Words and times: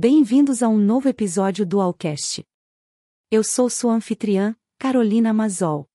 Bem-vindos 0.00 0.62
a 0.62 0.68
um 0.68 0.78
novo 0.78 1.08
episódio 1.08 1.66
do 1.66 1.80
Alcast. 1.80 2.46
Eu 3.32 3.42
sou 3.42 3.68
sua 3.68 3.94
anfitriã, 3.94 4.54
Carolina 4.78 5.32
Mazol. 5.34 5.88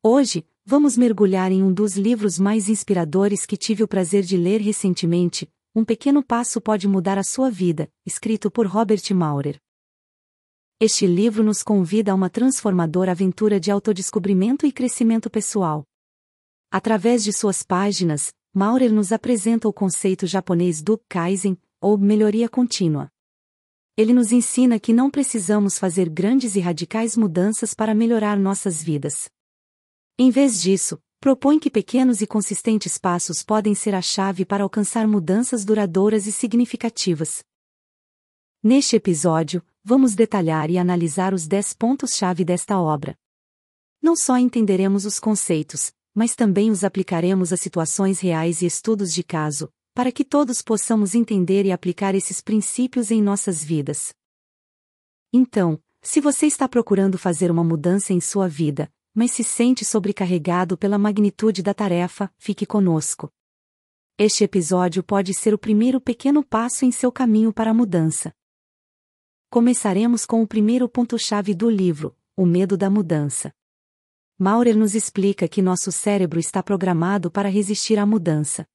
Hoje, 0.00 0.46
vamos 0.64 0.96
mergulhar 0.96 1.50
em 1.50 1.60
um 1.60 1.74
dos 1.74 1.96
livros 1.96 2.38
mais 2.38 2.68
inspiradores 2.68 3.44
que 3.44 3.56
tive 3.56 3.82
o 3.82 3.88
prazer 3.88 4.22
de 4.22 4.36
ler 4.36 4.60
recentemente, 4.60 5.52
Um 5.74 5.84
Pequeno 5.84 6.22
Passo 6.22 6.60
Pode 6.60 6.86
Mudar 6.86 7.18
a 7.18 7.24
Sua 7.24 7.50
Vida, 7.50 7.92
escrito 8.06 8.48
por 8.48 8.64
Robert 8.64 9.02
Maurer. 9.12 9.60
Este 10.78 11.04
livro 11.04 11.42
nos 11.42 11.64
convida 11.64 12.12
a 12.12 12.14
uma 12.14 12.30
transformadora 12.30 13.10
aventura 13.10 13.58
de 13.58 13.72
autodescobrimento 13.72 14.64
e 14.64 14.70
crescimento 14.70 15.28
pessoal. 15.28 15.84
Através 16.70 17.24
de 17.24 17.32
suas 17.32 17.64
páginas, 17.64 18.32
Maurer 18.54 18.92
nos 18.92 19.10
apresenta 19.10 19.66
o 19.66 19.72
conceito 19.72 20.28
japonês 20.28 20.80
do 20.80 20.96
Kaizen, 21.08 21.58
ou 21.80 21.98
melhoria 21.98 22.48
contínua. 22.48 23.10
Ele 23.96 24.12
nos 24.12 24.30
ensina 24.30 24.78
que 24.78 24.92
não 24.92 25.10
precisamos 25.10 25.78
fazer 25.78 26.10
grandes 26.10 26.54
e 26.54 26.60
radicais 26.60 27.16
mudanças 27.16 27.72
para 27.72 27.94
melhorar 27.94 28.38
nossas 28.38 28.82
vidas. 28.82 29.30
Em 30.18 30.30
vez 30.30 30.60
disso, 30.60 31.00
propõe 31.18 31.58
que 31.58 31.70
pequenos 31.70 32.20
e 32.20 32.26
consistentes 32.26 32.98
passos 32.98 33.42
podem 33.42 33.74
ser 33.74 33.94
a 33.94 34.02
chave 34.02 34.44
para 34.44 34.64
alcançar 34.64 35.08
mudanças 35.08 35.64
duradouras 35.64 36.26
e 36.26 36.32
significativas. 36.32 37.42
Neste 38.62 38.96
episódio, 38.96 39.64
vamos 39.82 40.14
detalhar 40.14 40.70
e 40.70 40.76
analisar 40.76 41.32
os 41.32 41.46
10 41.46 41.72
pontos-chave 41.72 42.44
desta 42.44 42.78
obra. 42.78 43.16
Não 44.02 44.14
só 44.14 44.36
entenderemos 44.36 45.06
os 45.06 45.18
conceitos, 45.18 45.90
mas 46.14 46.34
também 46.36 46.70
os 46.70 46.84
aplicaremos 46.84 47.50
a 47.50 47.56
situações 47.56 48.20
reais 48.20 48.60
e 48.60 48.66
estudos 48.66 49.14
de 49.14 49.22
caso, 49.22 49.72
para 49.96 50.12
que 50.12 50.26
todos 50.26 50.60
possamos 50.60 51.14
entender 51.14 51.64
e 51.64 51.72
aplicar 51.72 52.14
esses 52.14 52.42
princípios 52.42 53.10
em 53.10 53.22
nossas 53.22 53.64
vidas. 53.64 54.12
Então, 55.32 55.82
se 56.02 56.20
você 56.20 56.44
está 56.44 56.68
procurando 56.68 57.16
fazer 57.16 57.50
uma 57.50 57.64
mudança 57.64 58.12
em 58.12 58.20
sua 58.20 58.46
vida, 58.46 58.92
mas 59.14 59.30
se 59.30 59.42
sente 59.42 59.86
sobrecarregado 59.86 60.76
pela 60.76 60.98
magnitude 60.98 61.62
da 61.62 61.72
tarefa, 61.72 62.30
fique 62.36 62.66
conosco. 62.66 63.32
Este 64.18 64.44
episódio 64.44 65.02
pode 65.02 65.32
ser 65.32 65.54
o 65.54 65.58
primeiro 65.58 65.98
pequeno 65.98 66.44
passo 66.44 66.84
em 66.84 66.92
seu 66.92 67.10
caminho 67.10 67.50
para 67.50 67.70
a 67.70 67.74
mudança. 67.74 68.34
Começaremos 69.48 70.26
com 70.26 70.42
o 70.42 70.46
primeiro 70.46 70.86
ponto-chave 70.90 71.54
do 71.54 71.70
livro, 71.70 72.14
o 72.36 72.44
medo 72.44 72.76
da 72.76 72.90
mudança. 72.90 73.50
Maurer 74.38 74.76
nos 74.76 74.94
explica 74.94 75.48
que 75.48 75.62
nosso 75.62 75.90
cérebro 75.90 76.38
está 76.38 76.62
programado 76.62 77.30
para 77.30 77.48
resistir 77.48 77.98
à 77.98 78.04
mudança. 78.04 78.68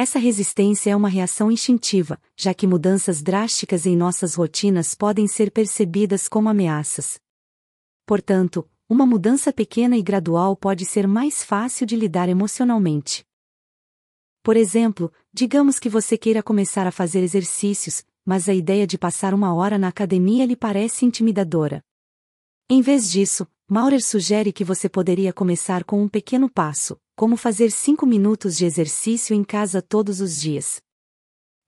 Essa 0.00 0.18
resistência 0.18 0.92
é 0.92 0.96
uma 0.96 1.10
reação 1.10 1.52
instintiva, 1.52 2.18
já 2.34 2.54
que 2.54 2.66
mudanças 2.66 3.20
drásticas 3.20 3.84
em 3.84 3.94
nossas 3.94 4.34
rotinas 4.34 4.94
podem 4.94 5.28
ser 5.28 5.50
percebidas 5.50 6.26
como 6.26 6.48
ameaças. 6.48 7.20
Portanto, 8.06 8.66
uma 8.88 9.04
mudança 9.04 9.52
pequena 9.52 9.98
e 9.98 10.02
gradual 10.02 10.56
pode 10.56 10.86
ser 10.86 11.06
mais 11.06 11.44
fácil 11.44 11.84
de 11.84 11.96
lidar 11.96 12.30
emocionalmente. 12.30 13.26
Por 14.42 14.56
exemplo, 14.56 15.12
digamos 15.30 15.78
que 15.78 15.90
você 15.90 16.16
queira 16.16 16.42
começar 16.42 16.86
a 16.86 16.90
fazer 16.90 17.20
exercícios, 17.20 18.02
mas 18.24 18.48
a 18.48 18.54
ideia 18.54 18.86
de 18.86 18.96
passar 18.96 19.34
uma 19.34 19.52
hora 19.52 19.76
na 19.76 19.88
academia 19.88 20.46
lhe 20.46 20.56
parece 20.56 21.04
intimidadora. 21.04 21.84
Em 22.70 22.80
vez 22.80 23.10
disso, 23.10 23.46
Maurer 23.68 24.02
sugere 24.02 24.50
que 24.50 24.64
você 24.64 24.88
poderia 24.88 25.30
começar 25.30 25.84
com 25.84 26.02
um 26.02 26.08
pequeno 26.08 26.48
passo, 26.48 26.98
como 27.20 27.36
fazer 27.36 27.70
5 27.70 28.06
minutos 28.06 28.56
de 28.56 28.64
exercício 28.64 29.34
em 29.34 29.44
casa 29.44 29.82
todos 29.82 30.22
os 30.22 30.40
dias. 30.40 30.80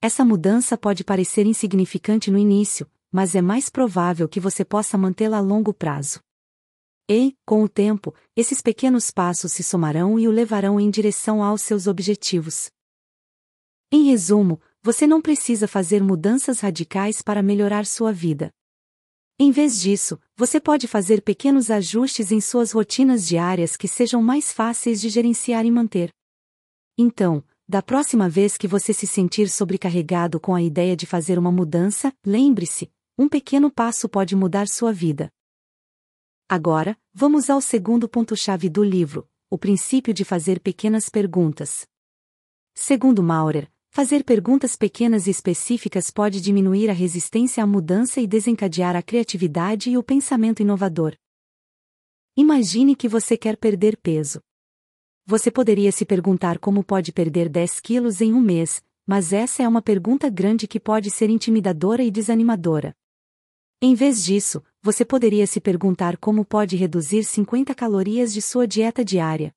Essa 0.00 0.24
mudança 0.24 0.78
pode 0.78 1.04
parecer 1.04 1.44
insignificante 1.44 2.30
no 2.30 2.38
início, 2.38 2.90
mas 3.12 3.34
é 3.34 3.42
mais 3.42 3.68
provável 3.68 4.26
que 4.26 4.40
você 4.40 4.64
possa 4.64 4.96
mantê-la 4.96 5.36
a 5.36 5.40
longo 5.42 5.74
prazo. 5.74 6.20
E, 7.06 7.36
com 7.44 7.62
o 7.62 7.68
tempo, 7.68 8.14
esses 8.34 8.62
pequenos 8.62 9.10
passos 9.10 9.52
se 9.52 9.62
somarão 9.62 10.18
e 10.18 10.26
o 10.26 10.30
levarão 10.30 10.80
em 10.80 10.88
direção 10.88 11.44
aos 11.44 11.60
seus 11.60 11.86
objetivos. 11.86 12.70
Em 13.92 14.04
resumo, 14.04 14.58
você 14.82 15.06
não 15.06 15.20
precisa 15.20 15.68
fazer 15.68 16.02
mudanças 16.02 16.60
radicais 16.60 17.20
para 17.20 17.42
melhorar 17.42 17.84
sua 17.84 18.10
vida. 18.10 18.50
Em 19.38 19.50
vez 19.50 19.80
disso, 19.80 20.20
você 20.36 20.60
pode 20.60 20.86
fazer 20.86 21.22
pequenos 21.22 21.70
ajustes 21.70 22.30
em 22.30 22.40
suas 22.40 22.72
rotinas 22.72 23.26
diárias 23.26 23.76
que 23.76 23.88
sejam 23.88 24.22
mais 24.22 24.52
fáceis 24.52 25.00
de 25.00 25.08
gerenciar 25.08 25.64
e 25.66 25.70
manter. 25.70 26.12
Então, 26.96 27.42
da 27.66 27.82
próxima 27.82 28.28
vez 28.28 28.56
que 28.56 28.68
você 28.68 28.92
se 28.92 29.06
sentir 29.06 29.48
sobrecarregado 29.48 30.38
com 30.38 30.54
a 30.54 30.62
ideia 30.62 30.94
de 30.96 31.06
fazer 31.06 31.38
uma 31.38 31.50
mudança, 31.50 32.12
lembre-se: 32.24 32.90
um 33.18 33.28
pequeno 33.28 33.70
passo 33.70 34.08
pode 34.08 34.36
mudar 34.36 34.68
sua 34.68 34.92
vida. 34.92 35.30
Agora, 36.48 36.98
vamos 37.14 37.48
ao 37.48 37.60
segundo 37.60 38.08
ponto-chave 38.08 38.68
do 38.68 38.84
livro: 38.84 39.28
o 39.48 39.56
princípio 39.56 40.12
de 40.12 40.24
fazer 40.24 40.60
pequenas 40.60 41.08
perguntas. 41.08 41.86
Segundo 42.74 43.22
Maurer, 43.22 43.70
Fazer 43.94 44.24
perguntas 44.24 44.74
pequenas 44.74 45.26
e 45.26 45.30
específicas 45.30 46.10
pode 46.10 46.40
diminuir 46.40 46.88
a 46.88 46.94
resistência 46.94 47.62
à 47.62 47.66
mudança 47.66 48.22
e 48.22 48.26
desencadear 48.26 48.96
a 48.96 49.02
criatividade 49.02 49.90
e 49.90 49.98
o 49.98 50.02
pensamento 50.02 50.62
inovador. 50.62 51.14
Imagine 52.34 52.96
que 52.96 53.06
você 53.06 53.36
quer 53.36 53.54
perder 53.54 53.98
peso. 53.98 54.40
Você 55.26 55.50
poderia 55.50 55.92
se 55.92 56.06
perguntar 56.06 56.58
como 56.58 56.82
pode 56.82 57.12
perder 57.12 57.50
10 57.50 57.80
quilos 57.80 58.22
em 58.22 58.32
um 58.32 58.40
mês, 58.40 58.82
mas 59.06 59.30
essa 59.30 59.62
é 59.62 59.68
uma 59.68 59.82
pergunta 59.82 60.30
grande 60.30 60.66
que 60.66 60.80
pode 60.80 61.10
ser 61.10 61.28
intimidadora 61.28 62.02
e 62.02 62.10
desanimadora. 62.10 62.96
Em 63.78 63.94
vez 63.94 64.24
disso, 64.24 64.64
você 64.80 65.04
poderia 65.04 65.46
se 65.46 65.60
perguntar 65.60 66.16
como 66.16 66.46
pode 66.46 66.76
reduzir 66.76 67.24
50 67.24 67.74
calorias 67.74 68.32
de 68.32 68.40
sua 68.40 68.66
dieta 68.66 69.04
diária. 69.04 69.54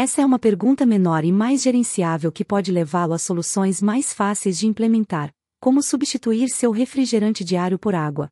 Essa 0.00 0.22
é 0.22 0.24
uma 0.24 0.38
pergunta 0.38 0.86
menor 0.86 1.24
e 1.24 1.32
mais 1.32 1.60
gerenciável 1.60 2.30
que 2.30 2.44
pode 2.44 2.70
levá-lo 2.70 3.14
a 3.14 3.18
soluções 3.18 3.82
mais 3.82 4.14
fáceis 4.14 4.56
de 4.56 4.64
implementar, 4.64 5.34
como 5.60 5.82
substituir 5.82 6.50
seu 6.50 6.70
refrigerante 6.70 7.42
diário 7.42 7.80
por 7.80 7.96
água. 7.96 8.30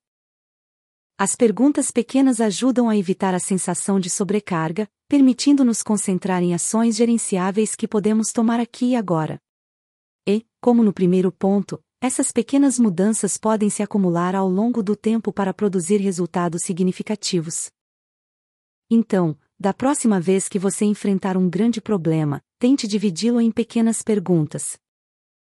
As 1.19 1.34
perguntas 1.34 1.91
pequenas 1.91 2.41
ajudam 2.41 2.88
a 2.88 2.97
evitar 2.97 3.34
a 3.34 3.41
sensação 3.41 3.99
de 3.99 4.09
sobrecarga, 4.09 4.88
permitindo-nos 5.09 5.82
concentrar 5.82 6.41
em 6.41 6.54
ações 6.54 6.94
gerenciáveis 6.94 7.75
que 7.75 7.88
podemos 7.88 8.28
tomar 8.28 8.60
aqui 8.60 8.91
e 8.91 8.94
agora. 8.94 9.37
E, 10.25 10.47
como 10.60 10.84
no 10.84 10.93
primeiro 10.93 11.33
ponto, 11.33 11.83
essas 12.00 12.31
pequenas 12.31 12.78
mudanças 12.78 13.37
podem 13.37 13.69
se 13.69 13.83
acumular 13.83 14.37
ao 14.37 14.48
longo 14.48 14.84
do 14.84 14.94
tempo 14.94 15.33
para 15.33 15.53
produzir 15.53 15.97
resultados 15.97 16.62
significativos. 16.62 17.72
Então, 18.88 19.37
da 19.59 19.72
próxima 19.72 20.21
vez 20.21 20.49
que 20.49 20.59
você 20.59 20.84
enfrentar 20.84 21.37
um 21.37 21.49
grande 21.49 21.81
problema, 21.81 22.43
tente 22.59 22.87
dividi-lo 22.87 23.41
em 23.41 23.50
pequenas 23.50 24.03
perguntas. 24.03 24.78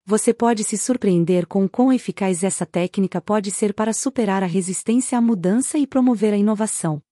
Você 0.06 0.32
pode 0.32 0.62
se 0.62 0.78
surpreender 0.78 1.46
com 1.46 1.68
quão 1.68 1.92
eficaz 1.92 2.44
essa 2.44 2.64
técnica 2.64 3.20
pode 3.20 3.50
ser 3.50 3.74
para 3.74 3.92
superar 3.92 4.42
a 4.42 4.46
resistência 4.46 5.18
à 5.18 5.20
mudança 5.20 5.76
e 5.78 5.86
promover 5.86 6.32
a 6.32 6.36
inovação. 6.36 7.02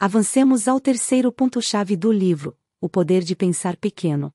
Avancemos 0.00 0.66
ao 0.66 0.80
terceiro 0.80 1.30
ponto-chave 1.30 1.94
do 1.94 2.10
livro: 2.10 2.58
o 2.80 2.88
poder 2.88 3.22
de 3.22 3.36
pensar 3.36 3.76
pequeno. 3.76 4.32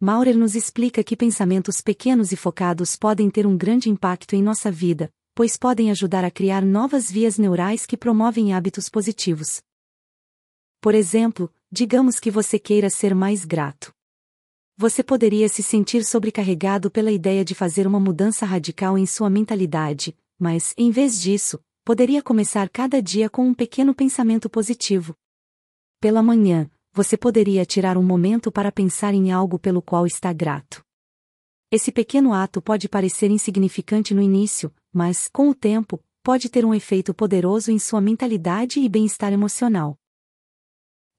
Maurer 0.00 0.36
nos 0.36 0.54
explica 0.54 1.02
que 1.02 1.16
pensamentos 1.16 1.80
pequenos 1.80 2.32
e 2.32 2.36
focados 2.36 2.96
podem 2.96 3.30
ter 3.30 3.46
um 3.46 3.56
grande 3.56 3.88
impacto 3.88 4.34
em 4.34 4.42
nossa 4.42 4.70
vida, 4.70 5.10
pois 5.34 5.56
podem 5.56 5.90
ajudar 5.90 6.24
a 6.24 6.30
criar 6.30 6.64
novas 6.64 7.10
vias 7.10 7.38
neurais 7.38 7.86
que 7.86 7.96
promovem 7.96 8.52
hábitos 8.52 8.88
positivos. 8.88 9.62
Por 10.80 10.94
exemplo, 10.94 11.52
digamos 11.70 12.20
que 12.20 12.30
você 12.30 12.58
queira 12.58 12.88
ser 12.88 13.14
mais 13.14 13.44
grato. 13.44 13.92
Você 14.76 15.02
poderia 15.02 15.48
se 15.48 15.60
sentir 15.60 16.04
sobrecarregado 16.04 16.88
pela 16.88 17.10
ideia 17.10 17.44
de 17.44 17.52
fazer 17.52 17.84
uma 17.84 17.98
mudança 17.98 18.46
radical 18.46 18.96
em 18.96 19.04
sua 19.04 19.28
mentalidade, 19.28 20.16
mas, 20.38 20.72
em 20.78 20.92
vez 20.92 21.20
disso, 21.20 21.58
poderia 21.84 22.22
começar 22.22 22.68
cada 22.68 23.02
dia 23.02 23.28
com 23.28 23.44
um 23.48 23.54
pequeno 23.54 23.92
pensamento 23.92 24.48
positivo. 24.48 25.16
Pela 26.00 26.22
manhã, 26.22 26.70
você 26.92 27.16
poderia 27.16 27.64
tirar 27.66 27.98
um 27.98 28.02
momento 28.02 28.52
para 28.52 28.70
pensar 28.70 29.14
em 29.14 29.32
algo 29.32 29.58
pelo 29.58 29.82
qual 29.82 30.06
está 30.06 30.32
grato. 30.32 30.84
Esse 31.72 31.90
pequeno 31.90 32.32
ato 32.32 32.62
pode 32.62 32.88
parecer 32.88 33.32
insignificante 33.32 34.14
no 34.14 34.22
início, 34.22 34.72
mas, 34.92 35.28
com 35.28 35.50
o 35.50 35.54
tempo, 35.54 36.00
pode 36.22 36.48
ter 36.48 36.64
um 36.64 36.72
efeito 36.72 37.12
poderoso 37.12 37.72
em 37.72 37.80
sua 37.80 38.00
mentalidade 38.00 38.78
e 38.78 38.88
bem-estar 38.88 39.32
emocional. 39.32 39.98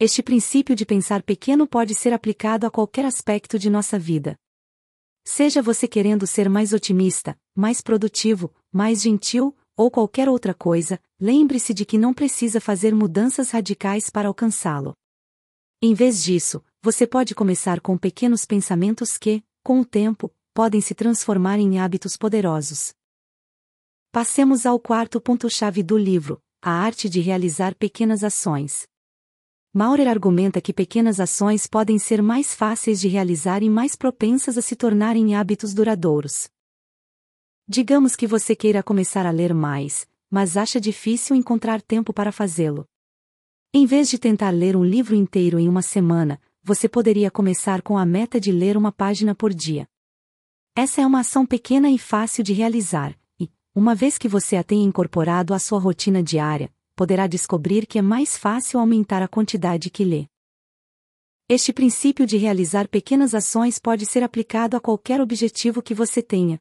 Este 0.01 0.24
princípio 0.24 0.78
de 0.78 0.86
pensar 0.86 1.22
pequeno 1.22 1.68
pode 1.68 1.94
ser 1.94 2.13
aplicado 2.13 2.66
a 2.66 2.72
qualquer 2.72 3.04
aspecto 3.04 3.60
de 3.60 3.69
nossa 3.69 4.00
vida. 4.00 4.40
Seja 5.25 5.62
você 5.62 5.90
querendo 5.90 6.25
ser 6.25 6.50
mais 6.50 6.72
otimista, 6.72 7.38
mais 7.54 7.81
produtivo, 7.81 8.56
mais 8.72 9.01
gentil, 9.01 9.54
ou 9.75 9.92
qualquer 9.92 10.30
outra 10.30 10.54
coisa, 10.54 11.01
lembre-se 11.19 11.74
de 11.74 11.84
que 11.84 11.98
não 11.98 12.13
precisa 12.13 12.62
fazer 12.62 12.96
mudanças 12.96 13.51
radicais 13.51 14.10
para 14.10 14.30
alcançá-lo. 14.30 14.94
Em 15.81 15.94
vez 15.94 16.24
disso, 16.24 16.63
você 16.81 17.06
pode 17.06 17.36
começar 17.36 17.81
com 17.81 17.98
pequenos 17.98 18.46
pensamentos 18.46 19.18
que, 19.18 19.44
com 19.62 19.81
o 19.81 19.86
tempo, 19.86 20.34
podem 20.54 20.80
se 20.80 20.96
transformar 20.96 21.60
em 21.60 21.78
hábitos 21.78 22.16
poderosos. 22.16 22.94
Passemos 24.13 24.66
ao 24.66 24.80
quarto 24.80 25.19
ponto-chave 25.19 25.84
do 25.84 25.98
livro: 25.98 26.42
a 26.62 26.72
arte 26.72 27.10
de 27.10 27.19
realizar 27.19 27.75
pequenas 27.75 28.24
ações. 28.24 28.88
Maurer 29.71 30.07
argumenta 30.07 30.60
que 30.60 30.74
pequenas 30.74 31.19
ações 31.19 31.68
podem 31.68 32.00
ser 32.00 32.24
mais 32.24 32.56
fáceis 32.56 33.00
de 33.00 33.07
realizar 33.07 33.62
e 33.62 33.69
mais 33.69 33.95
propensas 33.95 34.57
a 34.57 34.63
se 34.63 34.75
tornarem 34.75 35.36
hábitos 35.36 35.75
duradouros. 35.75 36.50
Digamos 37.68 38.16
que 38.16 38.25
você 38.25 38.56
queira 38.56 38.81
começar 38.81 39.27
a 39.27 39.31
ler 39.31 39.54
mais, 39.54 40.07
mas 40.27 40.57
acha 40.57 40.81
difícil 40.81 41.36
encontrar 41.36 41.83
tempo 41.83 42.12
para 42.12 42.31
fazê-lo. 42.31 42.83
Em 43.71 43.86
vez 43.86 44.10
de 44.10 44.18
tentar 44.18 44.50
ler 44.50 44.75
um 44.75 44.83
livro 44.83 45.13
inteiro 45.13 45.60
em 45.60 45.69
uma 45.69 45.83
semana, 45.83 46.42
você 46.63 46.89
poderia 46.89 47.30
começar 47.30 47.83
com 47.83 47.95
a 47.95 48.07
meta 48.07 48.39
de 48.39 48.51
ler 48.51 48.75
uma 48.75 48.92
página 48.92 49.36
por 49.36 49.54
dia. 49.54 49.88
Essa 50.75 51.01
é 51.01 51.06
uma 51.06 51.19
ação 51.19 51.45
pequena 51.45 51.92
e 51.92 52.00
fácil 52.00 52.44
de 52.44 52.54
realizar, 52.54 53.15
e, 53.39 53.48
uma 53.75 53.94
vez 53.94 54.18
que 54.18 54.27
você 54.27 54.56
a 54.56 54.63
tenha 54.63 54.83
incorporado 54.83 55.54
à 55.54 55.60
sua 55.60 55.80
rotina 55.80 56.24
diária, 56.24 56.74
poderá 57.00 57.28
descobrir 57.28 57.88
que 57.88 57.98
é 57.98 58.01
mais 58.01 58.38
fácil 58.38 58.78
aumentar 58.78 59.24
a 59.24 59.28
quantidade 59.30 59.90
que 59.90 60.04
lê. 60.04 60.28
Este 61.48 61.72
princípio 61.72 62.28
de 62.28 62.36
realizar 62.36 62.90
pequenas 62.90 63.34
ações 63.34 63.80
pode 63.80 64.06
ser 64.06 64.22
aplicado 64.22 64.75
a 64.75 64.81
qualquer 64.81 65.22
objetivo 65.22 65.81
que 65.81 65.94
você 65.94 66.22
tenha. 66.22 66.60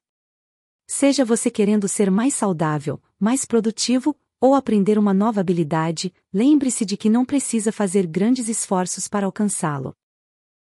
Seja 0.86 1.24
você 1.24 1.50
querendo 1.50 1.88
ser 1.88 2.08
mais 2.08 2.34
saudável, 2.34 3.02
mais 3.18 3.44
produtivo, 3.44 4.14
ou 4.40 4.54
aprender 4.54 4.96
uma 4.96 5.12
nova 5.12 5.40
habilidade, 5.40 6.14
lembre-se 6.32 6.84
de 6.84 6.96
que 6.96 7.10
não 7.10 7.24
precisa 7.24 7.72
fazer 7.72 8.06
grandes 8.06 8.48
esforços 8.48 9.08
para 9.08 9.26
alcançá-lo. 9.26 9.92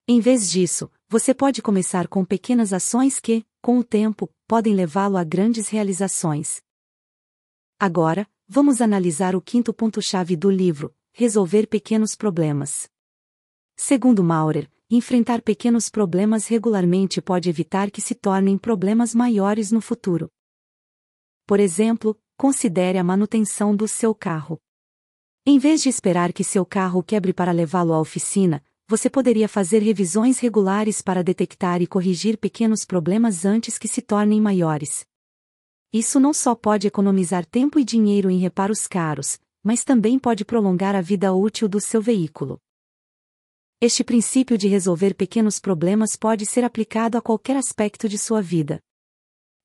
Em 0.07 0.19
vez 0.19 0.47
disso, 0.47 0.91
você 1.09 1.33
pode 1.33 1.63
começar 1.63 2.07
com 2.07 2.23
pequenas 2.23 2.71
ações 2.71 3.19
que, 3.19 3.43
com 3.63 3.79
o 3.79 3.83
tempo, 3.83 4.29
podem 4.47 4.75
levá-lo 4.75 5.17
a 5.17 5.23
grandes 5.23 5.69
realizações. 5.69 6.61
Agora, 7.79 8.29
Vamos 8.47 8.79
analisar 8.79 9.35
o 9.35 9.41
quinto 9.41 9.73
ponto-chave 9.73 10.35
do 10.35 10.51
livro: 10.51 10.95
resolver 11.11 11.65
pequenos 11.65 12.15
problemas. 12.15 12.87
Segundo 13.75 14.23
Maurer, 14.23 14.71
enfrentar 14.87 15.41
pequenos 15.41 15.89
problemas 15.89 16.45
regularmente 16.45 17.23
pode 17.23 17.49
evitar 17.49 17.89
que 17.89 17.99
se 17.99 18.13
tornem 18.13 18.55
problemas 18.55 19.15
maiores 19.15 19.71
no 19.71 19.81
futuro. 19.81 20.31
Por 21.47 21.59
exemplo, 21.59 22.15
considere 22.37 22.99
a 22.99 23.03
manutenção 23.03 23.75
do 23.75 23.87
seu 23.87 24.13
carro. 24.13 24.61
Em 25.43 25.57
vez 25.57 25.81
de 25.81 25.89
esperar 25.89 26.31
que 26.31 26.43
seu 26.43 26.63
carro 26.63 27.01
quebre 27.01 27.33
para 27.33 27.51
levá-lo 27.51 27.93
à 27.93 27.99
oficina, 27.99 28.63
você 28.87 29.09
poderia 29.09 29.49
fazer 29.49 29.79
revisões 29.79 30.37
regulares 30.37 31.01
para 31.01 31.23
detectar 31.23 31.81
e 31.81 31.87
corrigir 31.87 32.37
pequenos 32.37 32.85
problemas 32.85 33.43
antes 33.43 33.79
que 33.79 33.87
se 33.87 34.03
tornem 34.03 34.39
maiores. 34.39 35.03
Isso 35.97 36.19
não 36.19 36.33
só 36.33 36.53
pode 36.53 36.87
economizar 36.87 37.45
tempo 37.45 37.79
e 37.79 37.85
dinheiro 37.85 38.29
em 38.29 38.37
reparos 38.37 38.85
caros, 38.85 39.39
mas 39.63 39.85
também 39.85 40.19
pode 40.19 40.43
prolongar 40.43 40.93
a 40.93 40.99
vida 40.99 41.33
útil 41.33 41.69
do 41.69 41.79
seu 41.79 42.01
veículo. 42.01 42.59
Este 43.79 44.03
princípio 44.03 44.57
de 44.57 44.67
resolver 44.67 45.13
pequenos 45.13 45.57
problemas 45.57 46.17
pode 46.17 46.45
ser 46.45 46.65
aplicado 46.65 47.17
a 47.17 47.21
qualquer 47.21 47.55
aspecto 47.55 48.09
de 48.09 48.17
sua 48.17 48.41
vida. 48.41 48.81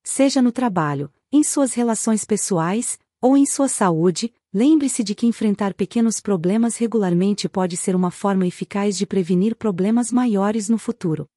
Seja 0.05 0.41
no 0.41 0.53
trabalho, 0.53 1.11
em 1.33 1.43
suas 1.43 1.73
relações 1.73 2.23
pessoais, 2.23 2.97
ou 3.19 3.35
em 3.35 3.45
sua 3.45 3.67
saúde, 3.67 4.33
lembre-se 4.53 5.03
de 5.03 5.13
que 5.13 5.27
enfrentar 5.27 5.73
pequenos 5.73 6.21
problemas 6.21 6.77
regularmente 6.77 7.49
pode 7.49 7.75
ser 7.75 7.93
uma 7.93 8.09
forma 8.09 8.47
eficaz 8.47 8.97
de 8.97 9.05
prevenir 9.05 9.53
problemas 9.53 10.13
maiores 10.13 10.69
no 10.69 10.77
futuro. 10.77 11.27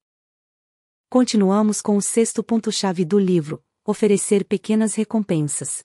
Continuamos 1.09 1.81
com 1.81 1.97
o 1.97 2.01
sexto 2.01 2.41
ponto-chave 2.41 3.03
do 3.03 3.19
livro, 3.19 3.61
oferecer 3.85 4.43
pequenas 4.43 4.95
recompensas. 4.95 5.83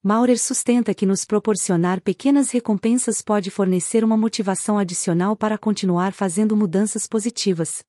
Maurer 0.00 0.38
sustenta 0.38 0.94
que 0.94 1.04
nos 1.04 1.24
proporcionar 1.24 2.00
pequenas 2.00 2.52
recompensas 2.52 3.20
pode 3.20 3.50
fornecer 3.50 4.04
uma 4.04 4.16
motivação 4.16 4.78
adicional 4.78 5.36
para 5.36 5.58
continuar 5.58 6.12
fazendo 6.12 6.56
mudanças 6.56 7.08
positivas. 7.08 7.82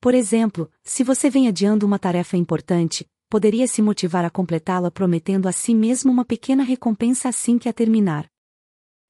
Por 0.00 0.14
exemplo, 0.14 0.70
se 0.82 1.04
você 1.04 1.28
vem 1.28 1.48
adiando 1.48 1.84
uma 1.84 1.98
tarefa 1.98 2.36
importante, 2.38 3.06
poderia 3.28 3.66
se 3.66 3.82
motivar 3.82 4.24
a 4.24 4.30
completá-la 4.30 4.90
prometendo 4.90 5.46
a 5.46 5.52
si 5.52 5.74
mesmo 5.74 6.10
uma 6.10 6.24
pequena 6.24 6.62
recompensa 6.62 7.28
assim 7.28 7.58
que 7.58 7.68
a 7.68 7.72
terminar. 7.72 8.26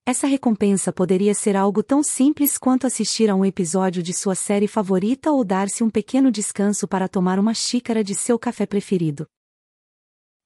Essa 0.08 0.28
recompensa 0.28 0.92
poderia 0.92 1.34
ser 1.34 1.56
algo 1.56 1.82
tão 1.82 2.00
simples 2.00 2.56
quanto 2.56 2.86
assistir 2.86 3.28
a 3.28 3.34
um 3.34 3.44
episódio 3.44 4.04
de 4.04 4.12
sua 4.12 4.36
série 4.36 4.68
favorita 4.68 5.32
ou 5.32 5.44
dar-se 5.44 5.82
um 5.82 5.90
pequeno 5.90 6.30
descanso 6.30 6.86
para 6.86 7.08
tomar 7.08 7.40
uma 7.40 7.52
xícara 7.52 8.04
de 8.04 8.14
seu 8.14 8.38
café 8.38 8.66
preferido. 8.66 9.26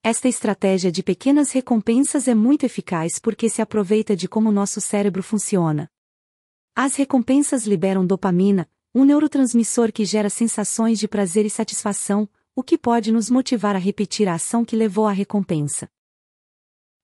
Esta 0.02 0.28
estratégia 0.28 0.90
de 0.90 1.02
pequenas 1.02 1.52
recompensas 1.52 2.26
é 2.26 2.34
muito 2.34 2.64
eficaz 2.64 3.18
porque 3.18 3.50
se 3.50 3.60
aproveita 3.60 4.16
de 4.16 4.26
como 4.26 4.50
nosso 4.50 4.80
cérebro 4.80 5.22
funciona. 5.22 5.90
As 6.74 6.94
recompensas 6.94 7.66
liberam 7.66 8.06
dopamina, 8.06 8.66
um 8.94 9.04
neurotransmissor 9.04 9.92
que 9.92 10.06
gera 10.06 10.30
sensações 10.30 10.98
de 10.98 11.06
prazer 11.06 11.44
e 11.44 11.50
satisfação, 11.50 12.26
o 12.56 12.62
que 12.62 12.78
pode 12.78 13.12
nos 13.12 13.28
motivar 13.28 13.76
a 13.76 13.78
repetir 13.78 14.26
a 14.26 14.36
ação 14.36 14.64
que 14.64 14.74
levou 14.74 15.06
à 15.06 15.12
recompensa. 15.12 15.86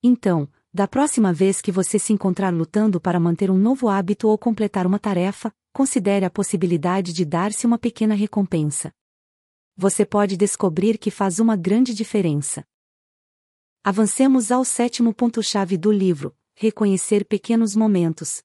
Então, 0.02 0.48
da 0.76 0.86
próxima 0.86 1.32
vez 1.32 1.62
que 1.62 1.72
você 1.72 1.98
se 1.98 2.12
encontrar 2.12 2.52
lutando 2.52 3.00
para 3.00 3.18
manter 3.18 3.50
um 3.50 3.56
novo 3.56 3.88
hábito 3.88 4.28
ou 4.28 4.36
completar 4.36 4.86
uma 4.86 4.98
tarefa, 4.98 5.50
considere 5.72 6.26
a 6.26 6.30
possibilidade 6.30 7.14
de 7.14 7.24
dar-se 7.24 7.66
uma 7.66 7.78
pequena 7.78 8.14
recompensa. 8.14 8.92
Você 9.74 10.04
pode 10.04 10.36
descobrir 10.36 10.98
que 10.98 11.10
faz 11.10 11.38
uma 11.38 11.56
grande 11.56 11.94
diferença. 11.94 12.62
Avancemos 13.82 14.52
ao 14.52 14.66
sétimo 14.66 15.14
ponto-chave 15.14 15.78
do 15.78 15.90
livro: 15.90 16.36
reconhecer 16.54 17.24
pequenos 17.24 17.74
momentos. 17.74 18.42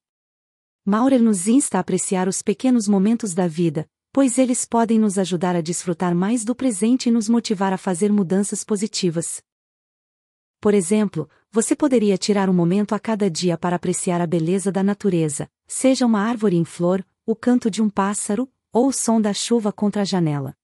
Maurer 0.86 1.20
nos 1.20 1.48
insta 1.48 1.76
a 1.76 1.80
apreciar 1.82 2.28
os 2.28 2.40
pequenos 2.40 2.88
momentos 2.88 3.34
da 3.34 3.46
vida, 3.46 3.86
pois 4.10 4.38
eles 4.38 4.64
podem 4.64 4.98
nos 4.98 5.18
ajudar 5.18 5.54
a 5.54 5.60
desfrutar 5.60 6.14
mais 6.14 6.46
do 6.46 6.54
presente 6.54 7.10
e 7.10 7.12
nos 7.12 7.28
motivar 7.28 7.74
a 7.74 7.78
fazer 7.78 8.10
mudanças 8.10 8.64
positivas. 8.64 9.42
Por 10.62 10.72
exemplo, 10.72 11.28
você 11.52 11.76
poderia 11.76 12.16
tirar 12.16 12.48
um 12.48 12.54
momento 12.54 12.94
a 12.94 12.98
cada 12.98 13.30
dia 13.30 13.58
para 13.58 13.76
apreciar 13.76 14.22
a 14.22 14.26
beleza 14.26 14.72
da 14.72 14.82
natureza, 14.82 15.50
seja 15.66 16.06
uma 16.06 16.20
árvore 16.20 16.56
em 16.56 16.64
flor, 16.64 17.06
o 17.26 17.36
canto 17.36 17.70
de 17.70 17.82
um 17.82 17.90
pássaro, 17.90 18.50
ou 18.72 18.86
o 18.86 18.92
som 18.92 19.20
da 19.20 19.34
chuva 19.34 19.70
contra 19.70 20.00
a 20.00 20.04
janela. 20.04 20.56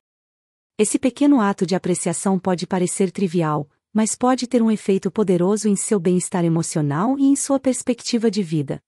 Esse 0.79 0.99
pequeno 0.99 1.43
ato 1.43 1.67
de 1.67 1.75
apreciação 1.75 2.39
pode 2.39 2.67
parecer 2.67 3.11
trivial, 3.11 3.69
mas 3.93 4.15
pode 4.15 4.47
ter 4.47 4.63
um 4.63 4.71
efeito 4.71 5.11
poderoso 5.11 5.69
em 5.69 5.77
seu 5.77 6.01
bem-estar 6.01 6.43
emocional 6.43 7.19
e 7.19 7.25
em 7.25 7.37
sua 7.37 7.61
perspectiva 7.61 8.31
de 8.31 8.43
vida. 8.43 8.83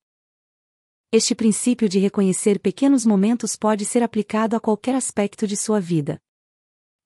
Este 1.13 1.35
princípio 1.35 1.87
de 1.87 1.99
reconhecer 1.99 2.61
pequenos 2.61 3.05
momentos 3.05 3.57
pode 3.57 3.85
ser 3.85 4.03
aplicado 4.03 4.57
a 4.57 4.61
qualquer 4.61 4.95
aspecto 4.95 5.47
de 5.47 5.55
sua 5.57 5.79
vida. 5.79 6.19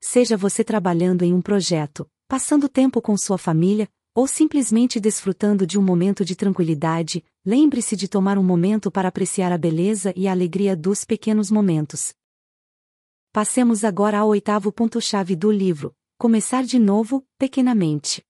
Seja 0.01 0.37
você 0.37 0.63
trabalhando 0.63 1.25
em 1.25 1.35
um 1.35 1.43
projeto, 1.43 2.09
passando 2.29 2.69
tempo 2.69 3.03
com 3.03 3.17
sua 3.17 3.39
família, 3.39 3.89
ou 4.15 4.29
simplesmente 4.29 5.01
desfrutando 5.01 5.67
de 5.67 5.79
um 5.79 5.83
momento 5.83 6.25
de 6.25 6.37
tranquilidade, 6.37 7.25
lembre-se 7.45 7.97
de 7.97 8.07
tomar 8.07 8.39
um 8.39 8.45
momento 8.45 8.91
para 8.91 9.09
apreciar 9.09 9.51
a 9.51 9.59
beleza 9.59 10.13
e 10.15 10.29
a 10.29 10.31
alegria 10.31 10.77
dos 10.77 11.05
pequenos 11.05 11.51
momentos. 11.51 12.15
Passemos 13.33 13.83
agora 13.83 14.19
ao 14.19 14.29
oitavo 14.29 14.71
ponto-chave 14.71 15.35
do 15.35 15.51
livro: 15.51 15.93
começar 16.17 16.63
de 16.63 16.79
novo, 16.79 17.27
pequenamente. 17.37 18.25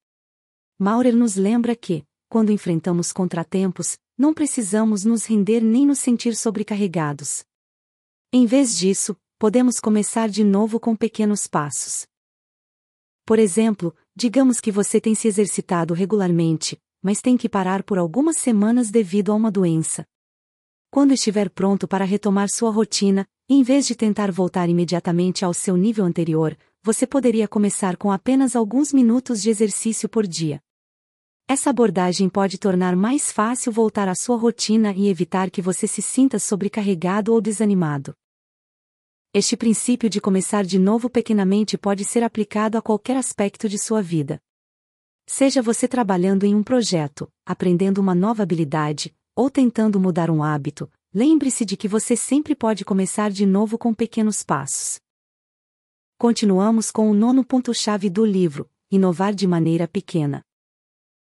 Maurer 0.78 1.14
nos 1.14 1.36
lembra 1.36 1.76
que, 1.76 2.02
quando 2.28 2.50
enfrentamos 2.50 3.12
contratempos, 3.12 3.98
não 4.16 4.32
precisamos 4.32 5.04
nos 5.04 5.26
render 5.26 5.60
nem 5.60 5.86
nos 5.86 5.98
sentir 5.98 6.34
sobrecarregados. 6.34 7.44
Em 8.32 8.46
vez 8.46 8.76
disso, 8.76 9.16
podemos 9.38 9.78
começar 9.78 10.28
de 10.28 10.42
novo 10.42 10.80
com 10.80 10.96
pequenos 10.96 11.46
passos. 11.46 12.06
Por 13.26 13.38
exemplo, 13.38 13.94
digamos 14.16 14.61
que 14.61 14.71
você 14.71 15.00
tem 15.00 15.14
se 15.14 15.26
exercitado 15.26 15.92
regularmente, 15.92 16.80
mas 17.02 17.21
tem 17.21 17.37
que 17.37 17.49
parar 17.49 17.83
por 17.83 17.99
algumas 17.99 18.37
semanas 18.38 18.90
devido 18.90 19.33
a 19.33 19.35
uma 19.35 19.50
doença. 19.50 20.06
Quando 20.90 21.12
estiver 21.12 21.50
pronto 21.50 21.88
para 21.88 22.04
retomar 22.04 22.49
sua 22.49 22.71
rotina, 22.71 23.26
em 23.49 23.62
vez 23.62 23.87
de 23.87 23.94
tentar 23.94 24.30
voltar 24.30 24.68
imediatamente 24.68 25.44
ao 25.44 25.52
seu 25.52 25.76
nível 25.76 26.04
anterior, 26.04 26.56
você 26.83 27.06
poderia 27.06 27.49
começar 27.49 27.97
com 27.97 28.12
apenas 28.12 28.54
alguns 28.54 28.92
minutos 28.92 29.42
de 29.42 29.50
exercício 29.50 30.09
por 30.09 30.26
dia. 30.26 30.61
Essa 31.49 31.71
abordagem 31.71 32.28
pode 32.28 32.59
tornar 32.59 32.97
mais 32.97 33.33
fácil 33.33 33.71
voltar 33.73 34.09
à 34.09 34.14
sua 34.14 34.37
rotina 34.37 34.94
e 34.94 35.09
evitar 35.09 35.50
que 35.50 35.61
você 35.61 35.87
se 35.87 36.00
sinta 36.00 36.38
sobrecarregado 36.38 37.33
ou 37.33 37.40
desanimado. 37.40 38.14
Este 39.36 39.56
princípio 39.56 40.08
de 40.08 40.20
começar 40.20 40.64
de 40.64 40.78
novo 40.78 41.10
pequenamente 41.10 41.76
pode 41.76 42.04
ser 42.04 42.22
aplicado 42.22 42.78
a 42.78 42.80
qualquer 42.80 43.16
aspecto 43.16 43.68
de 43.68 43.76
sua 43.76 44.00
vida. 44.00 44.40
Seja 45.26 45.60
você 45.60 45.88
trabalhando 45.88 46.44
em 46.44 46.54
um 46.54 46.62
projeto, 46.62 47.28
aprendendo 47.44 47.98
uma 47.98 48.14
nova 48.14 48.44
habilidade, 48.44 49.12
ou 49.34 49.50
tentando 49.50 49.98
mudar 49.98 50.30
um 50.30 50.40
hábito, 50.40 50.88
lembre-se 51.12 51.64
de 51.64 51.76
que 51.76 51.88
você 51.88 52.14
sempre 52.14 52.54
pode 52.54 52.84
começar 52.84 53.28
de 53.28 53.44
novo 53.44 53.76
com 53.76 53.92
pequenos 53.92 54.44
passos. 54.44 55.00
Continuamos 56.16 56.92
com 56.92 57.10
o 57.10 57.14
nono 57.14 57.44
ponto-chave 57.44 58.08
do 58.08 58.24
livro: 58.24 58.70
inovar 58.88 59.34
de 59.34 59.48
maneira 59.48 59.88
pequena. 59.88 60.44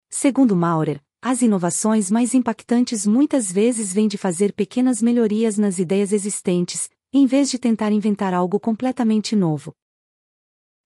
Segundo 0.08 0.54
Maurer, 0.54 1.02
as 1.20 1.42
inovações 1.42 2.12
mais 2.12 2.32
impactantes 2.32 3.08
muitas 3.08 3.50
vezes 3.50 3.92
vêm 3.92 4.06
de 4.06 4.16
fazer 4.16 4.52
pequenas 4.52 5.02
melhorias 5.02 5.58
nas 5.58 5.80
ideias 5.80 6.12
existentes, 6.12 6.88
em 7.16 7.26
vez 7.26 7.48
de 7.48 7.60
tentar 7.60 7.92
inventar 7.92 8.34
algo 8.34 8.58
completamente 8.58 9.36
novo. 9.36 9.72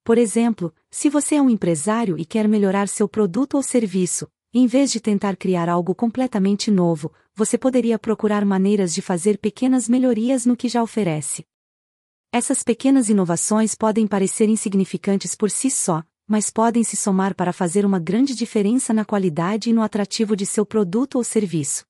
Por 0.05 0.19
exemplo, 0.19 0.75
se 0.91 1.09
você 1.09 1.37
é 1.37 1.43
um 1.43 1.49
empresário 1.49 2.19
e 2.19 2.27
quer 2.27 2.47
melhorar 2.47 2.87
seu 2.87 3.09
produto 3.09 3.55
ou 3.55 3.63
serviço, 3.63 4.29
em 4.53 4.67
vez 4.67 4.93
de 4.93 5.01
tentar 5.01 5.39
criar 5.39 5.71
algo 5.71 5.95
completamente 5.95 6.71
novo, 6.71 7.11
você 7.35 7.57
poderia 7.57 7.99
procurar 7.99 8.45
maneiras 8.45 8.95
de 8.95 9.01
fazer 9.01 9.39
pequenas 9.39 9.89
melhorias 9.89 10.45
no 10.45 10.55
que 10.55 10.69
já 10.69 10.83
oferece. 10.83 11.47
Essas 12.31 12.63
pequenas 12.63 13.09
inovações 13.09 13.75
podem 13.75 14.07
parecer 14.07 14.51
insignificantes 14.51 15.35
por 15.35 15.51
si 15.51 15.71
só, 15.71 16.03
mas 16.27 16.51
podem 16.51 16.85
se 16.85 16.95
somar 16.95 17.35
para 17.35 17.55
fazer 17.55 17.87
uma 17.87 17.99
grande 17.99 18.35
diferença 18.35 18.93
na 18.93 19.03
qualidade 19.03 19.71
e 19.71 19.73
no 19.73 19.81
atrativo 19.81 20.37
de 20.37 20.45
seu 20.45 20.67
produto 20.67 21.15
ou 21.15 21.25
serviço. 21.25 21.88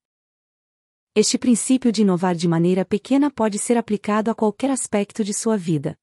Este 1.21 1.37
princípio 1.37 1.91
de 1.91 2.03
inovar 2.03 2.37
de 2.37 2.47
maneira 2.47 2.85
pequena 2.85 3.29
pode 3.29 3.59
ser 3.59 3.77
aplicado 3.77 4.31
a 4.31 4.37
qualquer 4.37 4.71
aspecto 4.71 5.25
de 5.25 5.35
sua 5.35 5.57
vida. 5.57 5.99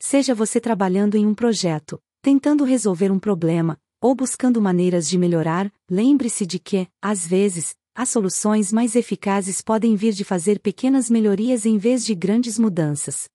Seja 0.00 0.34
você 0.34 0.60
trabalhando 0.60 1.16
em 1.16 1.24
um 1.24 1.32
projeto, 1.32 2.02
tentando 2.20 2.64
resolver 2.64 3.12
um 3.12 3.18
problema, 3.20 3.80
ou 4.00 4.12
buscando 4.12 4.60
maneiras 4.60 5.08
de 5.08 5.16
melhorar, 5.16 5.72
lembre-se 5.88 6.44
de 6.44 6.58
que, 6.58 6.88
às 7.00 7.24
vezes, 7.24 7.76
as 7.94 8.08
soluções 8.08 8.72
mais 8.72 8.96
eficazes 8.96 9.60
podem 9.60 9.94
vir 9.94 10.12
de 10.12 10.24
fazer 10.24 10.58
pequenas 10.58 11.08
melhorias 11.08 11.64
em 11.64 11.78
vez 11.78 12.04
de 12.04 12.12
grandes 12.12 12.58
mudanças. 12.58 13.28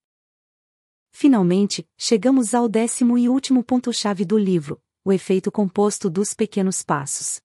Finalmente, 1.13 1.87
chegamos 1.97 2.53
ao 2.53 2.67
décimo 2.67 3.17
e 3.17 3.29
último 3.29 3.63
ponto-chave 3.63 4.25
do 4.25 4.37
livro: 4.37 4.81
o 5.05 5.13
efeito 5.13 5.49
composto 5.49 6.09
dos 6.09 6.33
pequenos 6.33 6.83
passos. 6.83 7.39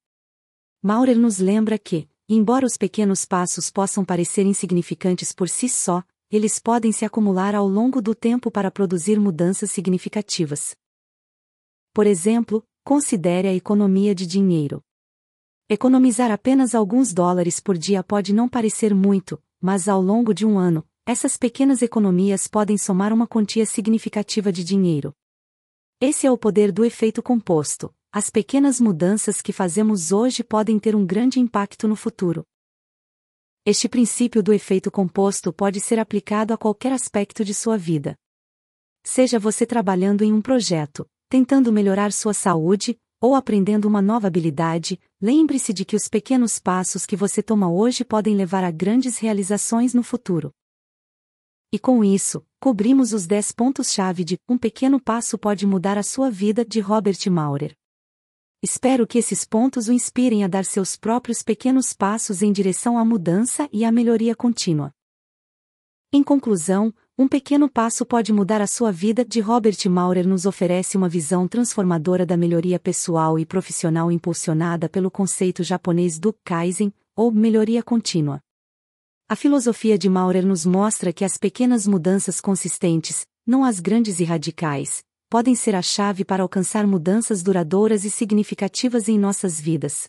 Maurer 0.82 1.16
nos 1.16 1.38
lembra 1.38 1.78
que, 1.78 2.08
embora 2.28 2.64
os 2.64 2.76
pequenos 2.76 3.24
passos 3.24 3.70
possam 3.70 4.04
parecer 4.04 4.46
insignificantes 4.46 5.32
por 5.32 5.48
si 5.48 5.68
só, 5.68 6.02
eles 6.30 6.58
podem 6.58 6.90
se 6.90 7.04
acumular 7.04 7.54
ao 7.54 7.68
longo 7.68 8.00
do 8.00 8.14
tempo 8.14 8.50
para 8.50 8.70
produzir 8.70 9.20
mudanças 9.20 9.70
significativas. 9.70 10.74
Por 11.92 12.06
exemplo, 12.06 12.64
considere 12.82 13.46
a 13.48 13.54
economia 13.54 14.14
de 14.14 14.26
dinheiro. 14.26 14.82
Economizar 15.68 16.30
apenas 16.30 16.74
alguns 16.74 17.12
dólares 17.12 17.60
por 17.60 17.78
dia 17.78 18.02
pode 18.02 18.34
não 18.34 18.48
parecer 18.48 18.94
muito, 18.94 19.42
mas 19.60 19.88
ao 19.88 20.02
longo 20.02 20.34
de 20.34 20.44
um 20.44 20.58
ano, 20.58 20.86
essas 21.06 21.36
pequenas 21.36 21.82
economias 21.82 22.48
podem 22.48 22.76
somar 22.76 23.12
uma 23.12 23.26
quantia 23.26 23.64
significativa 23.64 24.50
de 24.50 24.64
dinheiro. 24.64 25.14
Esse 26.00 26.26
é 26.26 26.30
o 26.30 26.36
poder 26.36 26.72
do 26.72 26.84
efeito 26.84 27.22
composto. 27.22 27.94
As 28.16 28.30
pequenas 28.30 28.80
mudanças 28.80 29.42
que 29.42 29.52
fazemos 29.52 30.12
hoje 30.12 30.44
podem 30.44 30.78
ter 30.78 30.94
um 30.94 31.04
grande 31.04 31.40
impacto 31.40 31.88
no 31.88 31.96
futuro. 31.96 32.44
Este 33.66 33.88
princípio 33.88 34.40
do 34.40 34.52
efeito 34.52 34.88
composto 34.88 35.52
pode 35.52 35.80
ser 35.80 35.98
aplicado 35.98 36.54
a 36.54 36.56
qualquer 36.56 36.92
aspecto 36.92 37.44
de 37.44 37.52
sua 37.52 37.76
vida. 37.76 38.14
Seja 39.02 39.36
você 39.36 39.66
trabalhando 39.66 40.22
em 40.22 40.32
um 40.32 40.40
projeto, 40.40 41.04
tentando 41.28 41.72
melhorar 41.72 42.12
sua 42.12 42.32
saúde, 42.32 42.96
ou 43.20 43.34
aprendendo 43.34 43.88
uma 43.88 44.00
nova 44.00 44.28
habilidade, 44.28 44.96
lembre-se 45.20 45.72
de 45.72 45.84
que 45.84 45.96
os 45.96 46.06
pequenos 46.06 46.60
passos 46.60 47.04
que 47.04 47.16
você 47.16 47.42
toma 47.42 47.68
hoje 47.68 48.04
podem 48.04 48.36
levar 48.36 48.62
a 48.62 48.70
grandes 48.70 49.18
realizações 49.18 49.92
no 49.92 50.04
futuro. 50.04 50.52
E 51.72 51.80
com 51.80 52.04
isso, 52.04 52.46
cobrimos 52.60 53.12
os 53.12 53.26
10 53.26 53.50
pontos-chave 53.50 54.22
de 54.22 54.38
Um 54.48 54.56
Pequeno 54.56 55.00
Passo 55.02 55.36
Pode 55.36 55.66
Mudar 55.66 55.98
a 55.98 56.04
Sua 56.04 56.30
Vida 56.30 56.64
de 56.64 56.78
Robert 56.78 57.18
Maurer. 57.28 57.74
Espero 58.66 59.06
que 59.06 59.18
esses 59.18 59.44
pontos 59.44 59.88
o 59.88 59.92
inspirem 59.92 60.42
a 60.42 60.48
dar 60.48 60.64
seus 60.64 60.96
próprios 60.96 61.42
pequenos 61.42 61.92
passos 61.92 62.40
em 62.40 62.50
direção 62.50 62.96
à 62.96 63.04
mudança 63.04 63.68
e 63.70 63.84
à 63.84 63.92
melhoria 63.92 64.34
contínua. 64.34 64.90
Em 66.10 66.22
conclusão, 66.22 66.90
Um 67.18 67.28
Pequeno 67.28 67.68
Passo 67.68 68.06
Pode 68.06 68.32
Mudar 68.32 68.62
a 68.62 68.66
Sua 68.66 68.90
Vida 68.90 69.22
de 69.22 69.38
Robert 69.38 69.76
Maurer 69.90 70.26
nos 70.26 70.46
oferece 70.46 70.96
uma 70.96 71.10
visão 71.10 71.46
transformadora 71.46 72.24
da 72.24 72.38
melhoria 72.38 72.80
pessoal 72.80 73.38
e 73.38 73.44
profissional 73.44 74.10
impulsionada 74.10 74.88
pelo 74.88 75.10
conceito 75.10 75.62
japonês 75.62 76.18
do 76.18 76.34
Kaizen, 76.42 76.90
ou 77.14 77.30
melhoria 77.30 77.82
contínua. 77.82 78.40
A 79.28 79.36
filosofia 79.36 79.98
de 79.98 80.08
Maurer 80.08 80.46
nos 80.46 80.64
mostra 80.64 81.12
que 81.12 81.22
as 81.22 81.36
pequenas 81.36 81.86
mudanças 81.86 82.40
consistentes, 82.40 83.26
não 83.46 83.62
as 83.62 83.78
grandes 83.78 84.20
e 84.20 84.24
radicais, 84.24 85.04
podem 85.34 85.56
ser 85.56 85.74
a 85.74 85.82
chave 85.82 86.24
para 86.24 86.44
alcançar 86.44 86.86
mudanças 86.86 87.42
duradouras 87.42 88.04
e 88.04 88.10
significativas 88.12 89.08
em 89.08 89.18
nossas 89.18 89.60
vidas. 89.60 90.08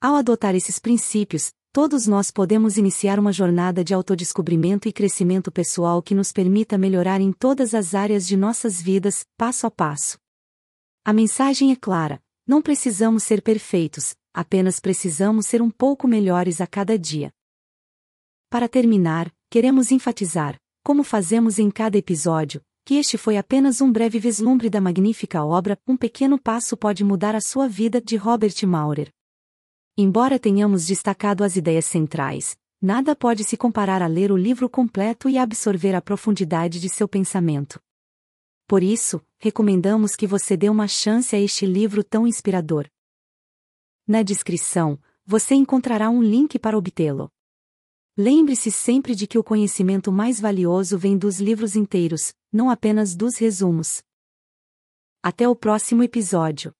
Ao 0.00 0.14
adotar 0.14 0.54
esses 0.54 0.78
princípios, 0.78 1.50
todos 1.72 2.06
nós 2.06 2.30
podemos 2.30 2.76
iniciar 2.76 3.18
uma 3.18 3.32
jornada 3.32 3.82
de 3.82 3.92
autodescobrimento 3.92 4.86
e 4.86 4.92
crescimento 4.92 5.50
pessoal 5.50 6.00
que 6.00 6.14
nos 6.14 6.30
permita 6.30 6.78
melhorar 6.78 7.20
em 7.20 7.32
todas 7.32 7.74
as 7.74 7.96
áreas 7.96 8.28
de 8.28 8.36
nossas 8.36 8.80
vidas, 8.80 9.24
passo 9.36 9.66
a 9.66 9.72
passo. 9.72 10.16
A 11.04 11.12
mensagem 11.12 11.72
é 11.72 11.76
clara: 11.76 12.22
não 12.46 12.62
precisamos 12.62 13.24
ser 13.24 13.42
perfeitos, 13.42 14.14
apenas 14.32 14.78
precisamos 14.78 15.46
ser 15.46 15.60
um 15.60 15.68
pouco 15.68 16.06
melhores 16.06 16.60
a 16.60 16.66
cada 16.68 16.96
dia. 16.96 17.32
Para 18.48 18.68
terminar, 18.68 19.34
queremos 19.50 19.90
enfatizar, 19.90 20.54
como 20.84 21.02
fazemos 21.02 21.58
em 21.58 21.72
cada 21.72 21.98
episódio, 21.98 22.62
que 22.86 22.94
este 22.94 23.18
foi 23.18 23.36
apenas 23.36 23.80
um 23.80 23.90
breve 23.90 24.20
vislumbre 24.20 24.70
da 24.70 24.80
magnífica 24.80 25.44
obra 25.44 25.76
Um 25.88 25.96
Pequeno 25.96 26.38
Passo 26.38 26.76
Pode 26.76 27.02
Mudar 27.02 27.34
a 27.34 27.40
Sua 27.40 27.68
Vida 27.68 28.00
de 28.00 28.14
Robert 28.14 28.54
Maurer. 28.64 29.12
Embora 29.98 30.38
tenhamos 30.38 30.86
destacado 30.86 31.42
as 31.42 31.56
ideias 31.56 31.84
centrais, 31.84 32.56
nada 32.80 33.16
pode 33.16 33.42
se 33.42 33.56
comparar 33.56 34.02
a 34.02 34.06
ler 34.06 34.30
o 34.30 34.36
livro 34.36 34.70
completo 34.70 35.28
e 35.28 35.36
absorver 35.36 35.96
a 35.96 36.00
profundidade 36.00 36.78
de 36.78 36.88
seu 36.88 37.08
pensamento. 37.08 37.80
Por 38.68 38.84
isso, 38.84 39.20
recomendamos 39.36 40.14
que 40.14 40.24
você 40.24 40.56
dê 40.56 40.70
uma 40.70 40.86
chance 40.86 41.34
a 41.34 41.40
este 41.40 41.66
livro 41.66 42.04
tão 42.04 42.24
inspirador. 42.24 42.86
Na 44.06 44.22
descrição, 44.22 44.96
você 45.24 45.56
encontrará 45.56 46.08
um 46.08 46.22
link 46.22 46.56
para 46.56 46.78
obtê-lo. 46.78 47.32
Lembre-se 48.18 48.70
sempre 48.70 49.14
de 49.14 49.26
que 49.26 49.36
o 49.36 49.44
conhecimento 49.44 50.10
mais 50.10 50.40
valioso 50.40 50.96
vem 50.96 51.18
dos 51.18 51.38
livros 51.38 51.76
inteiros, 51.76 52.32
não 52.50 52.70
apenas 52.70 53.14
dos 53.14 53.36
resumos. 53.36 54.02
Até 55.22 55.46
o 55.46 55.54
próximo 55.54 56.02
episódio. 56.02 56.72